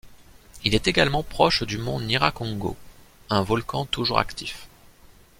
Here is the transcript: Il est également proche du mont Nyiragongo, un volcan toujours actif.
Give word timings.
Il 0.63 0.73
est 0.73 0.87
également 0.87 1.21
proche 1.21 1.61
du 1.61 1.77
mont 1.77 1.99
Nyiragongo, 1.99 2.75
un 3.29 3.43
volcan 3.43 3.85
toujours 3.85 4.17
actif. 4.17 4.67